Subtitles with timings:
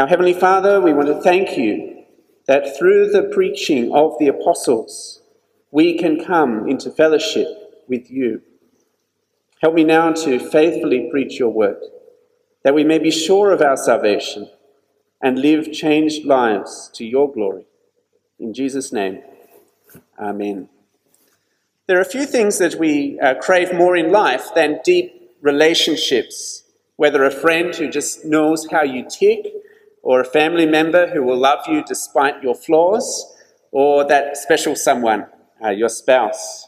[0.00, 2.04] Our Heavenly Father, we want to thank you
[2.46, 5.20] that through the preaching of the apostles,
[5.70, 7.46] we can come into fellowship
[7.86, 8.40] with you.
[9.60, 11.82] Help me now to faithfully preach your word,
[12.64, 14.48] that we may be sure of our salvation
[15.22, 17.66] and live changed lives to your glory.
[18.38, 19.22] In Jesus' name,
[20.18, 20.70] Amen.
[21.86, 26.62] There are a few things that we uh, crave more in life than deep relationships,
[26.96, 29.59] whether a friend who just knows how you tick,
[30.02, 33.36] or a family member who will love you despite your flaws,
[33.72, 35.26] or that special someone,
[35.64, 36.66] uh, your spouse.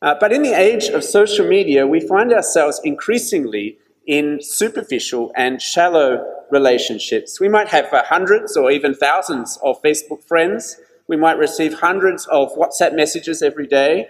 [0.00, 5.62] Uh, but in the age of social media, we find ourselves increasingly in superficial and
[5.62, 7.40] shallow relationships.
[7.40, 10.76] We might have uh, hundreds or even thousands of Facebook friends.
[11.06, 14.08] We might receive hundreds of WhatsApp messages every day.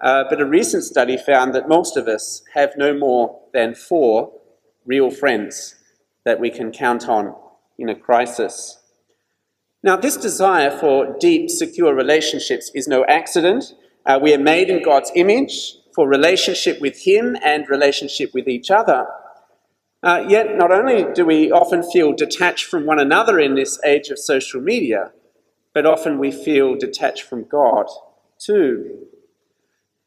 [0.00, 4.32] Uh, but a recent study found that most of us have no more than four
[4.84, 5.74] real friends
[6.24, 7.34] that we can count on
[7.78, 8.78] in a crisis.
[9.82, 13.72] Now, this desire for deep, secure relationships is no accident.
[14.04, 18.70] Uh, we are made in God's image for relationship with Him and relationship with each
[18.70, 19.06] other.
[20.02, 24.08] Uh, yet, not only do we often feel detached from one another in this age
[24.08, 25.12] of social media,
[25.74, 27.86] but often we feel detached from God
[28.38, 29.06] too.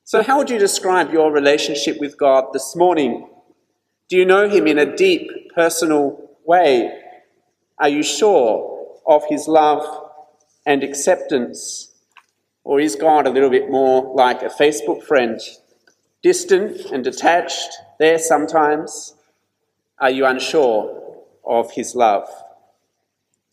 [0.03, 3.29] So, how would you describe your relationship with God this morning?
[4.09, 6.91] Do you know Him in a deep, personal way?
[7.81, 9.83] Are you sure of His love
[10.65, 11.91] and acceptance?
[12.63, 15.41] Or is God a little bit more like a Facebook friend,
[16.21, 19.15] distant and detached, there sometimes?
[19.99, 22.27] Are you unsure of his love?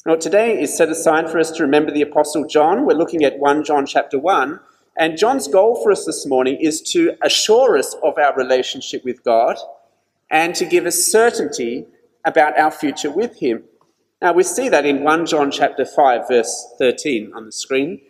[0.06, 2.87] Now, today is set aside for us to remember the Apostle John.
[2.87, 4.61] We're looking at 1 John chapter 1.
[4.97, 9.23] And John's goal for us this morning is to assure us of our relationship with
[9.25, 9.56] God
[10.31, 11.87] and to give us certainty
[12.25, 13.65] about our future with him.
[14.21, 18.01] Now, we see that in 1 John chapter 5, verse 13 on the screen.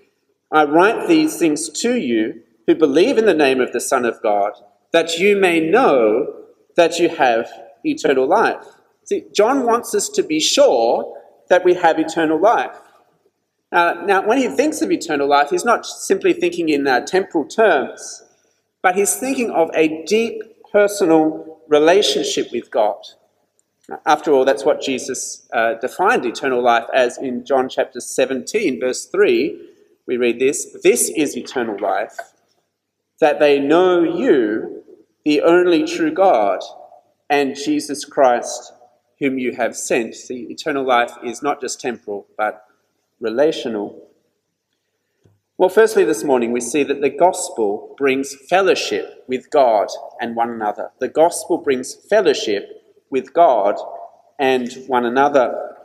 [0.51, 4.23] I write these things to you who believe in the name of the Son of
[4.23, 4.53] God,
[4.93, 6.35] that you may know
[6.77, 7.51] that you have
[7.85, 8.65] eternal life.
[9.05, 11.15] See, John wants us to be sure
[11.51, 12.77] that we have eternal life.
[13.71, 17.47] Uh, now, when he thinks of eternal life, he's not simply thinking in uh, temporal
[17.47, 18.23] terms,
[18.83, 20.43] but he's thinking of a deep
[20.73, 22.97] personal relationship with God.
[24.05, 29.07] After all, that's what Jesus uh, defined eternal life as in John chapter 17, verse
[29.07, 29.67] 3.
[30.07, 32.17] We read this This is eternal life,
[33.21, 34.83] that they know you,
[35.25, 36.61] the only true God,
[37.31, 38.73] and Jesus Christ,
[39.21, 40.15] whom you have sent.
[40.15, 42.65] See, eternal life is not just temporal, but
[43.21, 44.07] relational.
[45.57, 49.89] Well, firstly, this morning we see that the gospel brings fellowship with God
[50.21, 50.91] and one another.
[51.01, 52.78] The gospel brings fellowship
[53.11, 53.77] with God
[54.39, 55.77] and one another.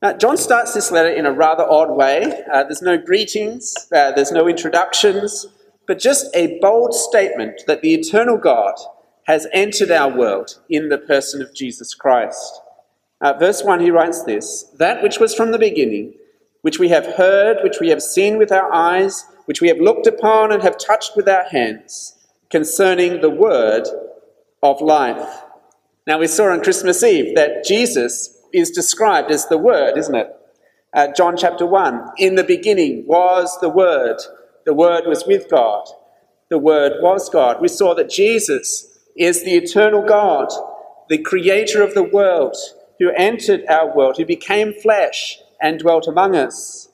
[0.00, 2.42] Now, John starts this letter in a rather odd way.
[2.52, 5.46] Uh, there's no greetings, uh, there's no introductions,
[5.86, 8.74] but just a bold statement that the eternal God
[9.26, 12.60] has entered our world in the person of Jesus Christ.
[13.20, 16.14] Uh, verse 1, he writes this That which was from the beginning,
[16.62, 20.06] which we have heard, which we have seen with our eyes, which we have looked
[20.06, 22.16] upon and have touched with our hands,
[22.50, 23.88] concerning the word
[24.62, 25.42] of life.
[26.08, 30.34] Now, we saw on Christmas Eve that Jesus is described as the Word, isn't it?
[30.94, 34.16] Uh, John chapter 1 In the beginning was the Word,
[34.64, 35.86] the Word was with God,
[36.48, 37.60] the Word was God.
[37.60, 38.86] We saw that Jesus
[39.18, 40.48] is the eternal God,
[41.10, 42.56] the creator of the world,
[42.98, 46.88] who entered our world, who became flesh and dwelt among us.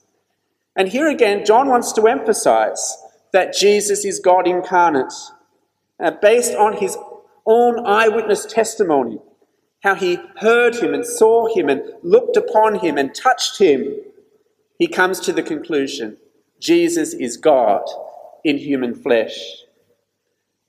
[0.75, 2.97] And here again, John wants to emphasize
[3.33, 5.13] that Jesus is God incarnate,
[6.01, 6.99] uh, based on his
[7.47, 9.19] own eyewitness testimony,
[9.83, 13.97] how he heard him and saw him and looked upon him and touched him.
[14.79, 16.17] He comes to the conclusion
[16.61, 17.83] Jesus is God
[18.45, 19.39] in human flesh.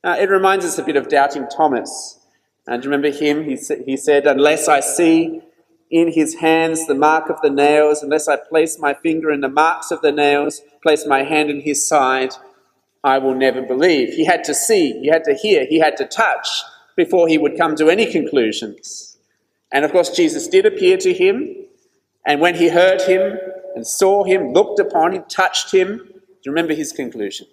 [0.04, 2.20] Uh, it reminds us a bit of doubting Thomas.
[2.68, 3.44] And remember him?
[3.44, 5.42] He, sa- he said, Unless I see
[5.90, 9.50] in his hands the mark of the nails, unless I place my finger in the
[9.50, 12.34] marks of the nails, place my hand in his side,
[13.06, 14.16] I will never believe.
[14.16, 16.50] He had to see, he had to hear, he had to touch
[16.98, 19.18] before he would come to any conclusions.
[19.72, 21.56] And of course, Jesus did appear to him.
[22.26, 23.38] And when he heard him
[23.76, 27.46] and saw him, looked upon him, touched him, do you remember his conclusion?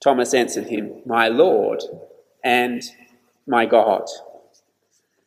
[0.00, 1.82] Thomas answered him, My Lord
[2.42, 2.82] and
[3.46, 4.04] my God.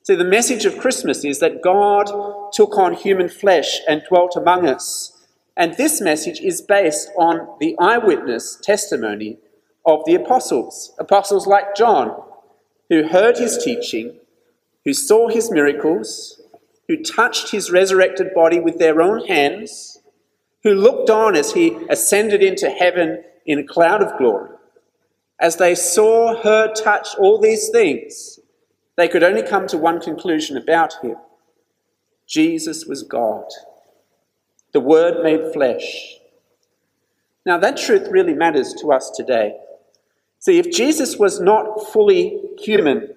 [0.01, 4.67] See, the message of Christmas is that God took on human flesh and dwelt among
[4.67, 5.20] us.
[5.57, 9.37] And this message is based on the eyewitness testimony
[9.85, 12.21] of the apostles, apostles like John,
[12.89, 14.17] who heard his teaching,
[14.85, 16.41] who saw his miracles,
[16.87, 19.99] who touched his resurrected body with their own hands,
[20.63, 24.49] who looked on as he ascended into heaven in a cloud of glory.
[25.39, 28.39] As they saw, heard, touched all these things,
[28.95, 31.15] they could only come to one conclusion about him
[32.27, 33.45] Jesus was God,
[34.73, 36.15] the Word made flesh.
[37.45, 39.57] Now, that truth really matters to us today.
[40.39, 43.13] See, if Jesus was not fully human,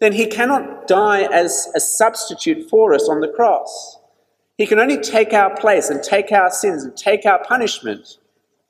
[0.00, 3.98] then he cannot die as a substitute for us on the cross.
[4.56, 8.18] He can only take our place and take our sins and take our punishment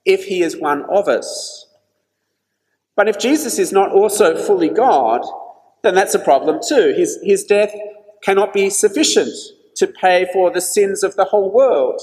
[0.05, 1.67] if he is one of us.
[2.97, 5.23] But if Jesus is not also fully God,
[5.83, 6.93] then that's a problem too.
[6.97, 7.75] His, his death
[8.23, 9.35] cannot be sufficient
[9.77, 12.01] to pay for the sins of the whole world.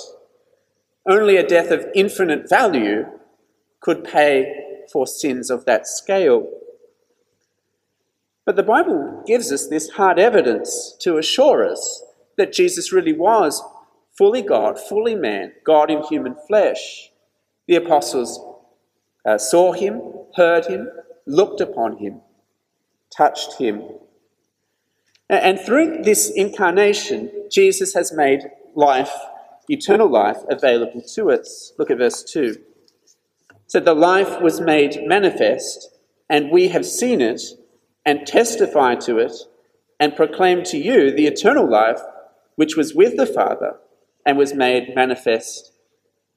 [1.08, 3.06] Only a death of infinite value
[3.82, 6.48] could pay for sins of that scale.
[8.46, 12.04] But the Bible gives us this hard evidence to assure us
[12.38, 13.62] that Jesus really was
[14.18, 17.12] fully God, fully man, God in human flesh.
[17.68, 18.40] The apostles
[19.26, 20.02] uh, saw him,
[20.36, 20.90] heard him,
[21.26, 22.22] looked upon him,
[23.16, 23.84] touched him.
[25.30, 28.44] And through this incarnation, Jesus has made
[28.76, 29.12] life,
[29.68, 31.74] eternal life, available to us.
[31.78, 32.58] Look at verse 2.
[33.68, 35.90] So the life was made manifest,
[36.30, 37.42] and we have seen it,
[38.06, 39.34] and testify to it,
[40.00, 42.00] and proclaim to you the eternal life
[42.56, 43.76] which was with the Father
[44.26, 45.72] and was made manifest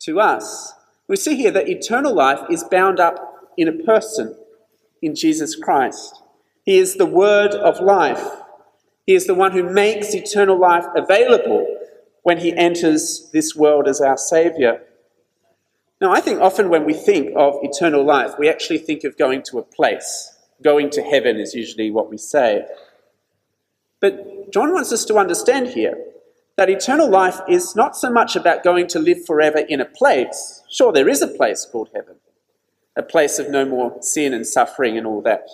[0.00, 0.74] to us.
[1.08, 4.36] We see here that eternal life is bound up in a person,
[5.02, 6.22] in Jesus Christ.
[6.64, 8.24] He is the word of life.
[9.06, 11.66] He is the one who makes eternal life available
[12.22, 14.80] when he enters this world as our Saviour.
[16.00, 19.42] Now, I think often when we think of eternal life, we actually think of going
[19.50, 20.36] to a place.
[20.62, 22.66] Going to heaven is usually what we say.
[24.00, 25.98] But John wants us to understand here
[26.56, 30.62] that eternal life is not so much about going to live forever in a place.
[30.70, 32.16] Sure, there is a place called heaven,
[32.96, 35.48] a place of no more sin and suffering and all that.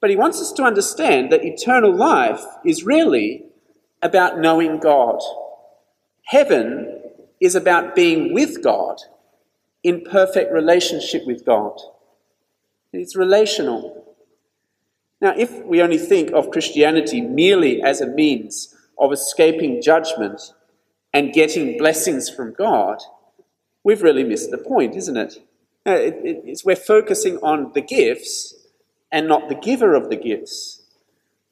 [0.00, 3.44] But he wants us to understand that eternal life is really
[4.02, 5.20] about knowing God.
[6.24, 7.02] Heaven
[7.40, 9.00] is about being with God
[9.82, 11.78] in perfect relationship with God.
[12.92, 14.16] It's relational.
[15.20, 20.40] Now, if we only think of Christianity merely as a means of escaping judgment
[21.12, 23.02] and getting blessings from God,
[23.84, 25.34] we've really missed the point, isn't it?
[25.86, 28.54] Uh, it, it we're focusing on the gifts
[29.12, 30.82] and not the giver of the gifts.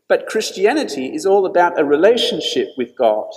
[0.09, 3.31] But Christianity is all about a relationship with God.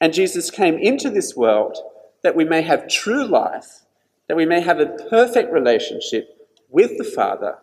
[0.00, 1.76] And Jesus came into this world
[2.22, 3.82] that we may have true life,
[4.28, 7.58] that we may have a perfect relationship with the Father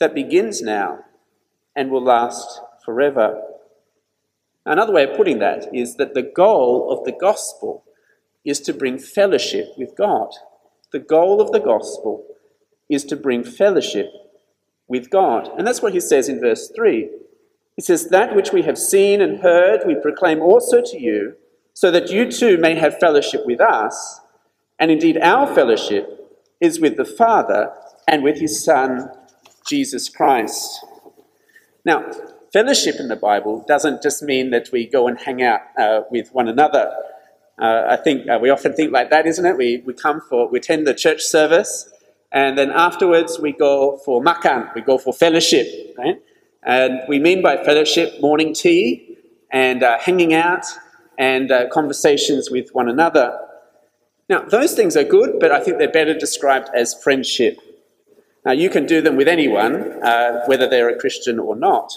[0.00, 1.00] that begins now
[1.76, 3.40] and will last forever.
[4.66, 7.84] Another way of putting that is that the goal of the gospel
[8.44, 10.30] is to bring fellowship with God.
[10.92, 12.24] The goal of the gospel
[12.88, 14.10] is to bring fellowship
[14.88, 15.50] with God.
[15.56, 17.10] And that's what he says in verse 3.
[17.76, 21.34] He says, That which we have seen and heard, we proclaim also to you,
[21.72, 24.20] so that you too may have fellowship with us.
[24.78, 26.24] And indeed, our fellowship
[26.60, 27.72] is with the Father
[28.06, 29.10] and with his Son,
[29.66, 30.84] Jesus Christ.
[31.84, 32.10] Now,
[32.52, 36.32] fellowship in the Bible doesn't just mean that we go and hang out uh, with
[36.32, 36.94] one another.
[37.60, 39.56] Uh, I think uh, we often think like that, isn't it?
[39.56, 41.88] We, we come for, we attend the church service,
[42.34, 46.20] and then afterwards we go for makan, we go for fellowship, right?
[46.64, 49.16] And we mean by fellowship morning tea
[49.52, 50.66] and uh, hanging out
[51.16, 53.38] and uh, conversations with one another.
[54.28, 57.56] Now, those things are good, but I think they're better described as friendship.
[58.44, 61.92] Now, you can do them with anyone, uh, whether they're a Christian or not.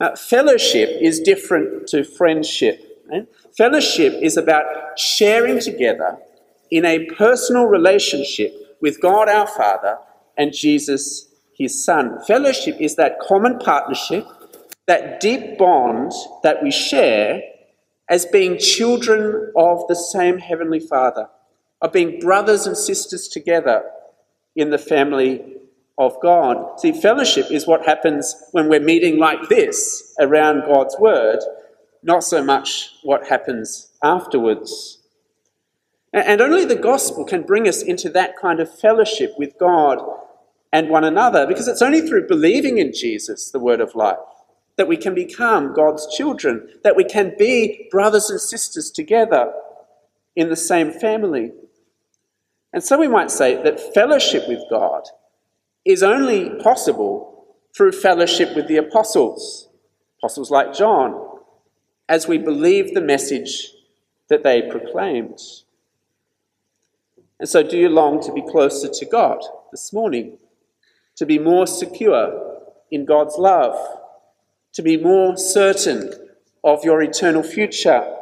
[0.00, 3.04] Uh, fellowship is different to friendship.
[3.08, 3.28] Right?
[3.56, 6.18] Fellowship is about sharing together
[6.70, 9.98] in a personal relationship with God our Father
[10.36, 12.20] and Jesus his Son.
[12.26, 14.26] Fellowship is that common partnership,
[14.86, 17.42] that deep bond that we share
[18.08, 21.28] as being children of the same Heavenly Father,
[21.82, 23.82] of being brothers and sisters together
[24.56, 25.56] in the family
[25.98, 26.80] of God.
[26.80, 31.40] See, fellowship is what happens when we're meeting like this around God's Word,
[32.02, 34.97] not so much what happens afterwards.
[36.12, 39.98] And only the gospel can bring us into that kind of fellowship with God
[40.72, 44.16] and one another, because it's only through believing in Jesus, the word of life,
[44.76, 49.52] that we can become God's children, that we can be brothers and sisters together
[50.36, 51.52] in the same family.
[52.72, 55.08] And so we might say that fellowship with God
[55.84, 59.68] is only possible through fellowship with the apostles,
[60.18, 61.38] apostles like John,
[62.08, 63.72] as we believe the message
[64.28, 65.40] that they proclaimed.
[67.40, 69.38] And so, do you long to be closer to God
[69.70, 70.38] this morning?
[71.16, 73.76] To be more secure in God's love?
[74.74, 76.12] To be more certain
[76.64, 78.14] of your eternal future?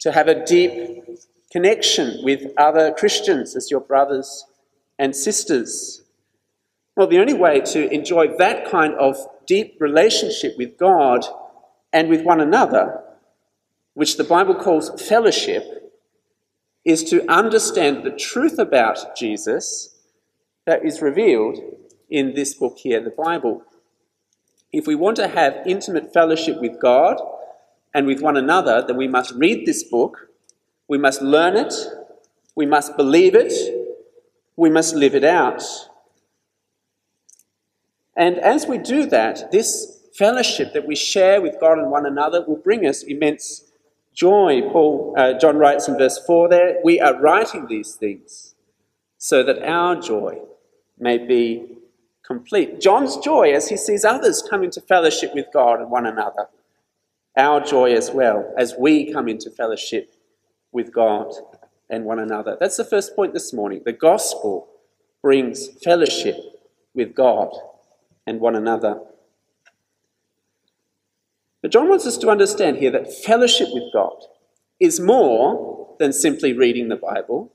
[0.00, 0.72] To have a deep
[1.50, 4.46] connection with other Christians as your brothers
[4.98, 6.02] and sisters?
[6.96, 11.24] Well, the only way to enjoy that kind of deep relationship with God
[11.92, 13.02] and with one another,
[13.94, 15.79] which the Bible calls fellowship,
[16.84, 19.96] is to understand the truth about Jesus
[20.66, 21.58] that is revealed
[22.08, 23.62] in this book here, the Bible.
[24.72, 27.20] If we want to have intimate fellowship with God
[27.92, 30.28] and with one another, then we must read this book,
[30.88, 31.74] we must learn it,
[32.54, 33.52] we must believe it,
[34.56, 35.62] we must live it out.
[38.16, 42.44] And as we do that, this fellowship that we share with God and one another
[42.46, 43.69] will bring us immense
[44.20, 44.60] joy.
[44.70, 48.54] Paul, uh, John writes in verse 4 there, we are writing these things
[49.16, 50.40] so that our joy
[50.98, 51.78] may be
[52.22, 52.80] complete.
[52.80, 56.48] John's joy as he sees others come into fellowship with God and one another.
[57.34, 60.12] Our joy as well as we come into fellowship
[60.70, 61.32] with God
[61.88, 62.58] and one another.
[62.60, 63.80] That's the first point this morning.
[63.86, 64.68] The gospel
[65.22, 66.36] brings fellowship
[66.94, 67.50] with God
[68.26, 69.00] and one another.
[71.62, 74.16] But John wants us to understand here that fellowship with God
[74.78, 77.52] is more than simply reading the Bible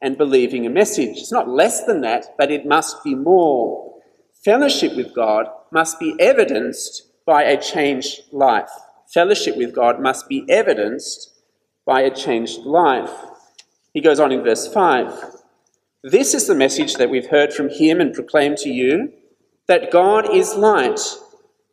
[0.00, 1.18] and believing a message.
[1.18, 3.94] It's not less than that, but it must be more.
[4.44, 8.70] Fellowship with God must be evidenced by a changed life.
[9.12, 11.32] Fellowship with God must be evidenced
[11.84, 13.10] by a changed life.
[13.92, 15.12] He goes on in verse 5
[16.04, 19.12] This is the message that we've heard from him and proclaimed to you
[19.66, 21.00] that God is light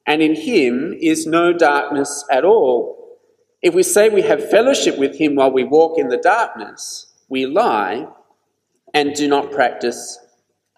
[0.07, 3.19] and in him is no darkness at all.
[3.61, 7.45] If we say we have fellowship with him while we walk in the darkness, we
[7.45, 8.07] lie
[8.93, 10.17] and do not practice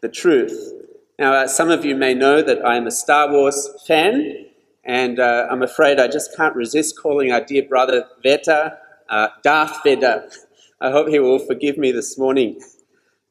[0.02, 0.74] the truth.
[1.20, 4.48] Now, uh, some of you may know that I am a Star Wars fan,
[4.84, 8.78] and uh, I'm afraid I just can't resist calling our dear brother Veta
[9.10, 10.30] uh, Darth Vader.
[10.82, 12.62] I hope he will forgive me this morning.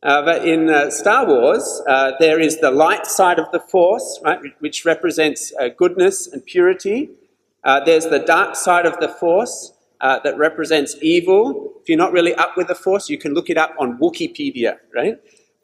[0.02, 4.20] Uh, but in uh, Star Wars, uh, there is the light side of the Force,
[4.24, 7.10] right, which represents uh, goodness and purity.
[7.64, 11.72] Uh, there's the dark side of the Force uh, that represents evil.
[11.82, 14.76] If you're not really up with the Force, you can look it up on Wikipedia,
[14.94, 15.18] right?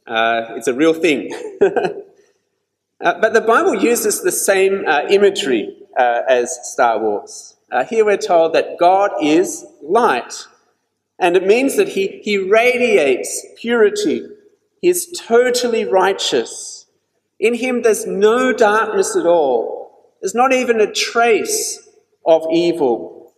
[0.06, 1.32] it's a real thing.
[1.60, 7.54] but the Bible uses the same imagery as Star Wars.
[7.88, 10.46] here we're told that God is light.
[11.24, 14.26] And it means that he, he radiates purity.
[14.82, 16.84] He is totally righteous.
[17.40, 20.12] In him, there's no darkness at all.
[20.20, 21.88] There's not even a trace
[22.26, 23.32] of evil.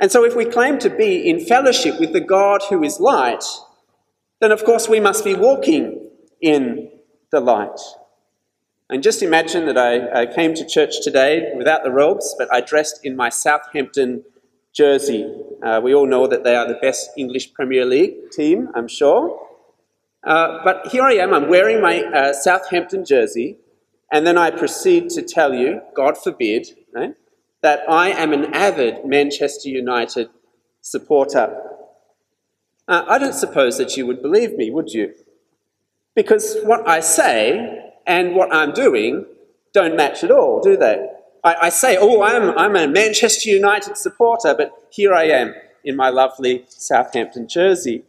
[0.00, 3.44] And so, if we claim to be in fellowship with the God who is light,
[4.40, 6.90] then of course we must be walking in
[7.30, 7.78] the light.
[8.88, 12.60] And just imagine that I, I came to church today without the robes, but I
[12.60, 14.24] dressed in my Southampton
[14.72, 15.32] jersey.
[15.62, 19.38] Uh, we all know that they are the best English Premier League team, I'm sure.
[20.24, 23.58] Uh, but here I am, I'm wearing my uh, Southampton jersey,
[24.12, 27.14] and then I proceed to tell you, God forbid, right,
[27.62, 30.28] that I am an avid Manchester United
[30.80, 31.58] supporter.
[32.86, 35.14] Uh, I don't suppose that you would believe me, would you?
[36.14, 39.24] Because what I say and what I'm doing
[39.72, 41.06] don't match at all, do they?
[41.42, 45.54] I, I say, oh, I'm, I'm a Manchester United supporter, but here I am
[45.84, 48.04] in my lovely Southampton jersey.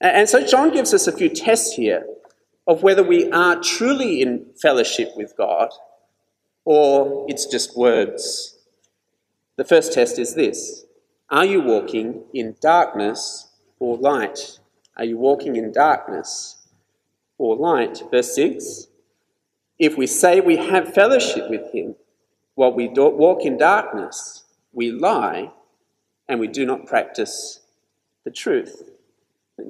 [0.00, 2.06] And so John gives us a few tests here
[2.66, 5.70] of whether we are truly in fellowship with God
[6.64, 8.58] or it's just words.
[9.56, 10.84] The first test is this
[11.30, 13.48] Are you walking in darkness
[13.78, 14.58] or light?
[14.96, 16.66] Are you walking in darkness
[17.38, 18.02] or light?
[18.10, 18.88] Verse 6
[19.78, 21.96] if we say we have fellowship with him
[22.54, 25.50] while we walk in darkness, we lie
[26.28, 27.60] and we do not practice
[28.24, 28.90] the truth.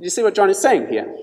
[0.01, 1.15] You see what John is saying here?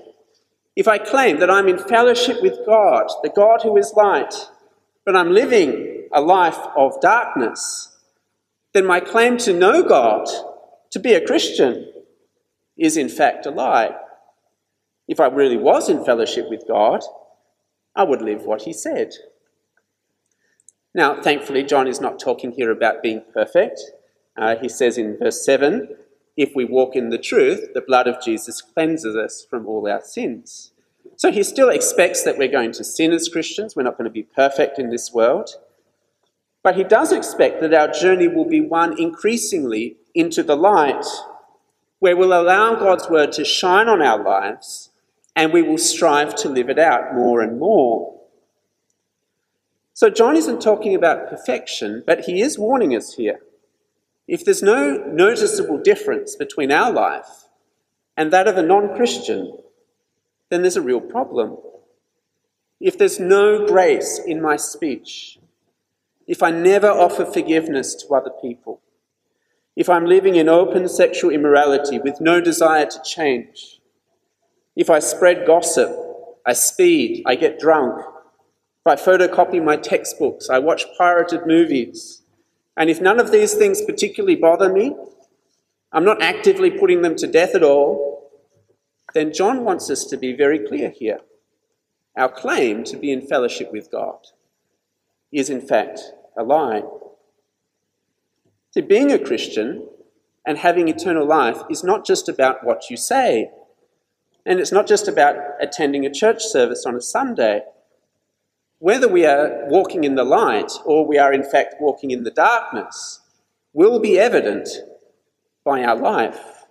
[0.74, 4.34] If I claim that I'm in fellowship with God, the God who is light,
[5.04, 7.96] but I'm living a life of darkness,
[8.72, 10.26] then my claim to know God,
[10.90, 11.92] to be a Christian,
[12.76, 13.94] is in fact a lie.
[15.08, 17.02] If I really was in fellowship with God,
[17.94, 19.12] I would live what he said.
[20.94, 23.80] Now, thankfully, John is not talking here about being perfect.
[24.36, 25.96] Uh, he says in verse 7
[26.36, 30.00] if we walk in the truth, the blood of Jesus cleanses us from all our
[30.02, 30.72] sins.
[31.16, 33.76] So he still expects that we're going to sin as Christians.
[33.76, 35.50] We're not going to be perfect in this world.
[36.62, 41.04] But he does expect that our journey will be one increasingly into the light,
[41.98, 44.90] where we'll allow God's word to shine on our lives
[45.34, 48.20] and we will strive to live it out more and more.
[49.94, 53.40] So, John isn't talking about perfection, but he is warning us here.
[54.26, 57.48] If there's no noticeable difference between our life
[58.16, 59.58] and that of a non Christian,
[60.48, 61.56] then there's a real problem.
[62.80, 65.38] If there's no grace in my speech,
[66.26, 68.80] if I never offer forgiveness to other people,
[69.76, 73.80] if I'm living in open sexual immorality with no desire to change,
[74.76, 75.90] if I spread gossip,
[76.46, 78.04] I speed, I get drunk,
[78.84, 82.22] if I photocopy my textbooks, I watch pirated movies,
[82.76, 84.96] and if none of these things particularly bother me,
[85.92, 88.30] I'm not actively putting them to death at all,
[89.14, 91.20] then John wants us to be very clear here.
[92.16, 94.26] Our claim to be in fellowship with God
[95.30, 96.00] is, in fact,
[96.36, 96.82] a lie.
[98.72, 99.86] See, being a Christian
[100.46, 103.50] and having eternal life is not just about what you say,
[104.44, 107.62] and it's not just about attending a church service on a Sunday.
[108.78, 112.30] Whether we are walking in the light or we are in fact walking in the
[112.30, 113.20] darkness
[113.72, 114.68] will be evident
[115.64, 116.66] by our life.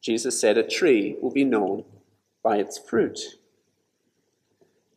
[0.00, 1.84] Jesus said a tree will be known
[2.44, 3.18] by its fruit.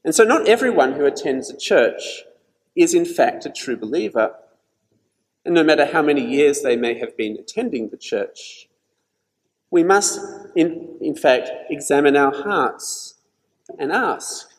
[0.05, 2.23] And so, not everyone who attends a church
[2.75, 4.35] is in fact a true believer.
[5.43, 8.68] And no matter how many years they may have been attending the church,
[9.71, 10.19] we must,
[10.55, 13.15] in, in fact, examine our hearts
[13.77, 14.49] and ask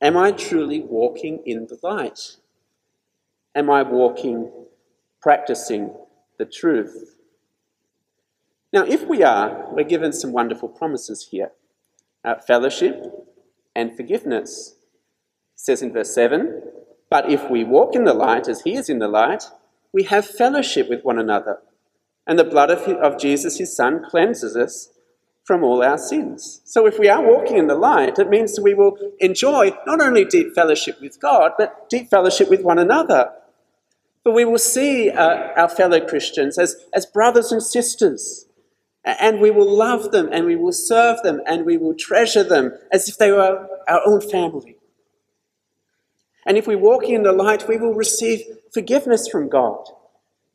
[0.00, 2.36] Am I truly walking in the light?
[3.54, 4.52] Am I walking,
[5.20, 5.92] practicing
[6.38, 7.16] the truth?
[8.72, 11.50] Now, if we are, we're given some wonderful promises here
[12.24, 13.02] uh, fellowship
[13.74, 14.76] and forgiveness.
[15.54, 16.62] It says in verse 7
[17.10, 19.44] But if we walk in the light as he is in the light,
[19.92, 21.58] we have fellowship with one another
[22.28, 24.90] and the blood of, of Jesus, his Son, cleanses us
[25.44, 26.60] from all our sins.
[26.64, 30.26] So if we are walking in the light, it means we will enjoy not only
[30.26, 33.32] deep fellowship with God, but deep fellowship with one another.
[34.24, 38.44] But we will see uh, our fellow Christians as, as brothers and sisters,
[39.04, 42.72] and we will love them, and we will serve them, and we will treasure them
[42.92, 44.76] as if they were our own family.
[46.44, 49.88] And if we walk in the light, we will receive forgiveness from God.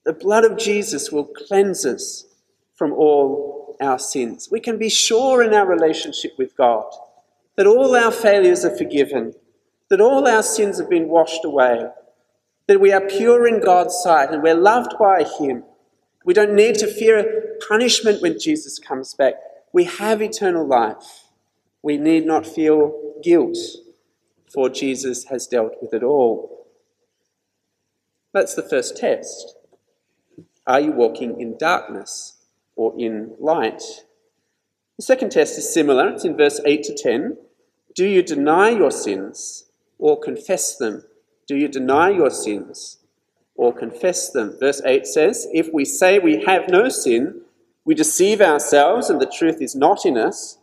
[0.05, 2.25] The blood of Jesus will cleanse us
[2.75, 4.49] from all our sins.
[4.51, 6.91] We can be sure in our relationship with God
[7.55, 9.33] that all our failures are forgiven,
[9.89, 11.87] that all our sins have been washed away,
[12.67, 15.63] that we are pure in God's sight and we're loved by Him.
[16.25, 19.35] We don't need to fear punishment when Jesus comes back.
[19.71, 21.29] We have eternal life.
[21.81, 23.57] We need not feel guilt,
[24.51, 26.67] for Jesus has dealt with it all.
[28.33, 29.55] That's the first test.
[30.65, 32.37] Are you walking in darkness
[32.75, 33.81] or in light?
[34.97, 36.09] The second test is similar.
[36.09, 37.37] It's in verse 8 to 10.
[37.95, 39.65] Do you deny your sins
[39.97, 41.03] or confess them?
[41.47, 42.99] Do you deny your sins
[43.55, 44.55] or confess them?
[44.59, 47.41] Verse 8 says, If we say we have no sin,
[47.85, 50.57] we deceive ourselves and the truth is not in us.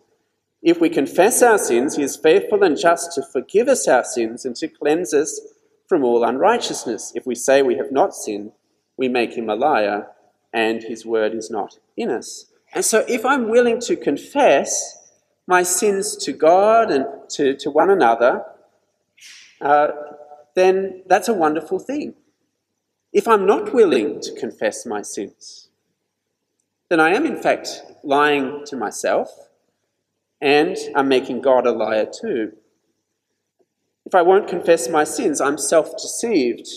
[0.63, 4.45] If we confess our sins, he is faithful and just to forgive us our sins
[4.45, 5.41] and to cleanse us
[5.87, 7.13] from all unrighteousness.
[7.15, 8.53] If we say we have not sinned,
[9.01, 10.09] we make him a liar,
[10.53, 12.45] and his word is not in us.
[12.75, 14.99] And so, if I'm willing to confess
[15.47, 18.45] my sins to God and to, to one another,
[19.63, 19.89] uh,
[20.55, 22.15] then that's a wonderful thing.
[23.11, 25.71] If I'm not willing to confess my sins,
[26.91, 29.31] then I am in fact lying to myself
[30.43, 32.53] and I'm making God a liar too.
[34.05, 36.69] If I won't confess my sins, I'm self deceived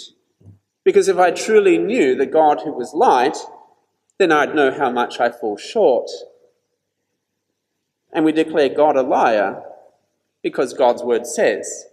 [0.83, 3.37] because if I truly knew the God who was light,
[4.19, 6.09] then I'd know how much I fall short.
[8.11, 9.63] And we declare God a liar
[10.41, 11.87] because God's word says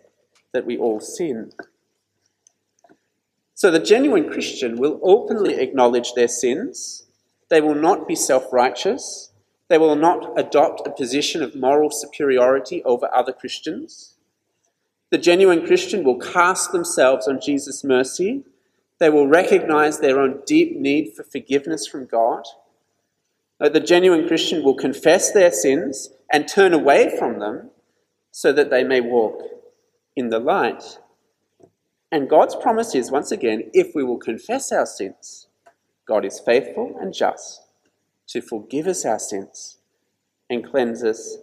[0.52, 1.52] that we all sin.
[3.54, 7.06] So the genuine Christian will openly acknowledge their sins.
[7.48, 9.30] They will not be self righteous.
[9.68, 14.16] They will not adopt a position of moral superiority over other Christians.
[15.10, 18.44] The genuine Christian will cast themselves on Jesus' mercy
[19.00, 22.44] they will recognize their own deep need for forgiveness from God.
[23.58, 27.70] The genuine Christian will confess their sins and turn away from them
[28.30, 29.42] so that they may walk
[30.14, 30.98] in the light.
[32.12, 35.48] And God's promise is, once again, if we will confess our sins,
[36.06, 37.62] God is faithful and just
[38.28, 39.78] to forgive us our sins
[40.48, 41.38] and cleanse us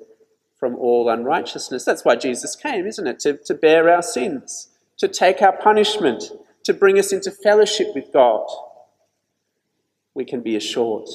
[0.59, 1.85] from all unrighteousness.
[1.85, 3.19] That's why Jesus came, isn't it?
[3.19, 6.31] To, to bear our sins, to take our punishment,
[6.67, 8.45] to bring us into fellowship with God,
[10.13, 11.07] we can be assured.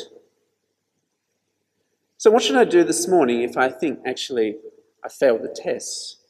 [2.16, 4.56] So, what should I do this morning if I think actually
[5.04, 6.20] I failed the test?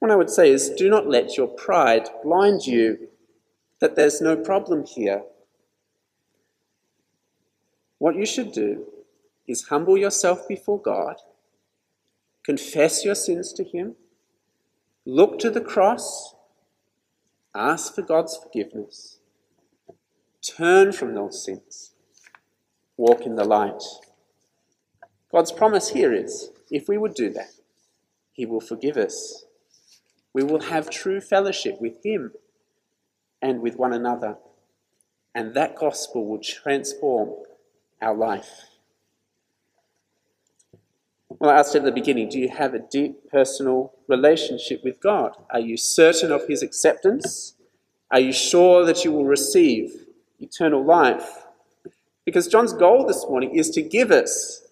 [0.00, 3.08] What I would say is do not let your pride blind you
[3.80, 5.22] that there's no problem here.
[7.96, 8.84] What you should do
[9.48, 11.16] is humble yourself before God,
[12.44, 13.94] confess your sins to Him,
[15.06, 16.34] look to the cross,
[17.54, 19.18] ask for God's forgiveness,
[20.42, 21.92] turn from those sins,
[22.96, 23.82] walk in the light.
[25.30, 27.52] God's promise here is if we would do that,
[28.32, 29.44] He will forgive us.
[30.34, 32.32] We will have true fellowship with Him
[33.40, 34.36] and with one another.
[35.34, 37.30] And that gospel will transform
[38.00, 38.71] our life.
[41.38, 45.36] Well, I asked at the beginning do you have a deep personal relationship with God?
[45.50, 47.54] Are you certain of His acceptance?
[48.10, 50.06] Are you sure that you will receive
[50.40, 51.44] eternal life?
[52.24, 54.62] Because John's goal this morning is to give us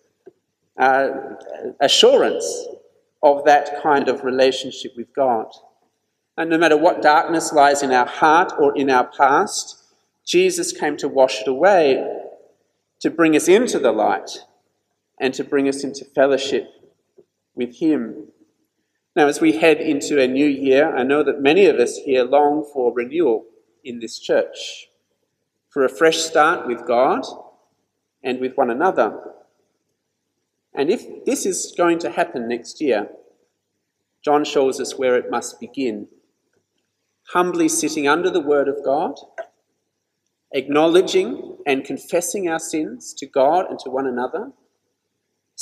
[0.78, 1.08] uh,
[1.80, 2.66] assurance
[3.22, 5.46] of that kind of relationship with God.
[6.36, 9.84] And no matter what darkness lies in our heart or in our past,
[10.24, 12.06] Jesus came to wash it away,
[13.00, 14.30] to bring us into the light,
[15.20, 16.66] and to bring us into fellowship
[17.54, 18.28] with Him.
[19.14, 22.24] Now, as we head into a new year, I know that many of us here
[22.24, 23.44] long for renewal
[23.84, 24.88] in this church,
[25.68, 27.24] for a fresh start with God
[28.22, 29.20] and with one another.
[30.74, 33.08] And if this is going to happen next year,
[34.24, 36.08] John shows us where it must begin.
[37.32, 39.14] Humbly sitting under the Word of God,
[40.52, 44.52] acknowledging and confessing our sins to God and to one another,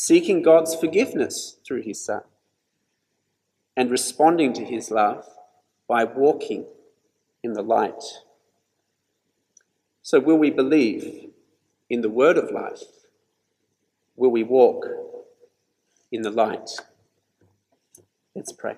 [0.00, 2.22] seeking God's forgiveness through His Son,
[3.76, 5.26] and responding to His love
[5.88, 6.66] by walking
[7.42, 8.04] in the light.
[10.02, 11.30] So, will we believe
[11.90, 12.84] in the Word of life?
[14.14, 14.86] Will we walk
[16.12, 16.70] in the light?
[18.36, 18.76] Let's pray.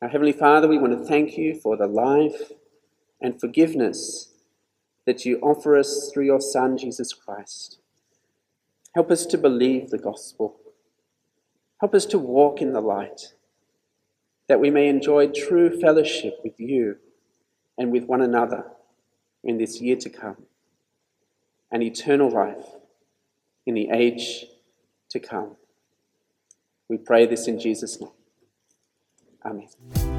[0.00, 2.52] Our Heavenly Father, we want to thank you for the life
[3.20, 4.32] and forgiveness
[5.06, 7.78] that you offer us through your Son, Jesus Christ.
[8.94, 10.56] Help us to believe the gospel.
[11.80, 13.34] Help us to walk in the light,
[14.48, 16.96] that we may enjoy true fellowship with you
[17.76, 18.64] and with one another
[19.44, 20.36] in this year to come
[21.70, 22.66] and eternal life
[23.66, 24.46] in the age
[25.10, 25.56] to come.
[26.88, 28.10] We pray this in Jesus' name.
[29.44, 30.17] Amen.